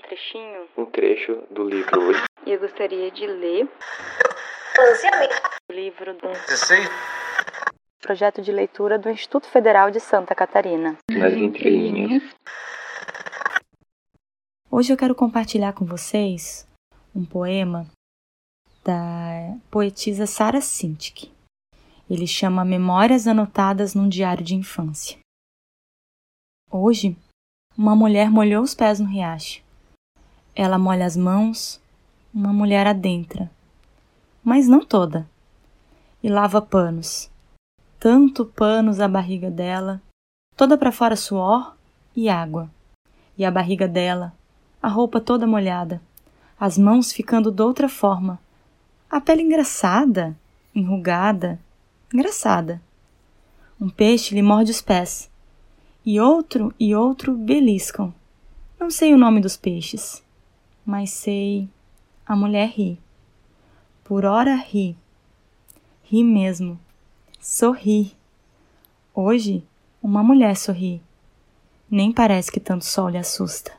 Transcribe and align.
trechinho? 0.00 0.68
Um 0.76 0.86
trecho 0.86 1.44
do 1.50 1.64
livro. 1.64 2.12
E 2.44 2.50
eu 2.52 2.58
gostaria 2.58 3.10
de 3.10 3.26
ler 3.26 3.68
o 5.68 5.72
livro 5.72 6.14
do 6.14 6.28
projeto 8.00 8.42
de 8.42 8.50
leitura 8.50 8.98
do 8.98 9.08
Instituto 9.08 9.46
Federal 9.46 9.90
de 9.90 10.00
Santa 10.00 10.34
Catarina. 10.34 10.96
Nas 11.10 11.32
entrelinhas. 11.34 12.22
Hoje 14.70 14.92
eu 14.92 14.96
quero 14.96 15.14
compartilhar 15.14 15.72
com 15.72 15.84
vocês 15.84 16.66
um 17.14 17.24
poema 17.24 17.86
da 18.82 19.56
poetisa 19.70 20.26
Sara 20.26 20.60
Sintik. 20.60 21.30
Ele 22.10 22.26
chama 22.26 22.64
Memórias 22.64 23.28
Anotadas 23.28 23.94
num 23.94 24.08
Diário 24.08 24.44
de 24.44 24.54
Infância. 24.54 25.18
Hoje, 26.70 27.16
uma 27.76 27.96
mulher 27.96 28.30
molhou 28.30 28.62
os 28.62 28.74
pés 28.74 29.00
no 29.00 29.06
riacho. 29.06 29.62
Ela 30.54 30.78
molha 30.78 31.06
as 31.06 31.16
mãos, 31.16 31.80
uma 32.32 32.52
mulher 32.52 32.86
adentra, 32.86 33.50
mas 34.44 34.68
não 34.68 34.84
toda, 34.84 35.28
e 36.22 36.28
lava 36.28 36.60
panos. 36.60 37.30
Tanto 37.98 38.44
panos 38.44 39.00
a 39.00 39.08
barriga 39.08 39.50
dela, 39.50 40.02
toda 40.56 40.76
para 40.76 40.92
fora 40.92 41.16
suor 41.16 41.76
e 42.14 42.28
água. 42.28 42.70
E 43.38 43.44
a 43.44 43.50
barriga 43.50 43.88
dela, 43.88 44.34
a 44.82 44.88
roupa 44.88 45.20
toda 45.20 45.46
molhada, 45.46 46.02
as 46.60 46.76
mãos 46.76 47.12
ficando 47.12 47.50
de 47.50 47.62
outra 47.62 47.88
forma, 47.88 48.38
a 49.10 49.20
pele 49.20 49.42
engraçada, 49.42 50.36
enrugada, 50.74 51.58
engraçada. 52.12 52.80
Um 53.80 53.88
peixe 53.88 54.34
lhe 54.34 54.42
morde 54.42 54.70
os 54.70 54.82
pés, 54.82 55.30
e 56.04 56.20
outro 56.20 56.74
e 56.78 56.94
outro 56.94 57.34
beliscam. 57.34 58.12
Não 58.78 58.90
sei 58.90 59.14
o 59.14 59.18
nome 59.18 59.40
dos 59.40 59.56
peixes, 59.56 60.22
mas 60.84 61.10
sei. 61.10 61.68
A 62.24 62.36
mulher 62.36 62.68
ri. 62.68 62.98
Por 64.04 64.24
hora 64.24 64.54
ri. 64.54 64.96
Ri 66.04 66.22
mesmo. 66.22 66.78
Sorri. 67.40 68.16
Hoje, 69.14 69.64
uma 70.02 70.22
mulher 70.22 70.56
sorri. 70.56 71.02
Nem 71.90 72.12
parece 72.12 72.50
que 72.50 72.60
tanto 72.60 72.84
sol 72.84 73.08
lhe 73.08 73.18
assusta. 73.18 73.72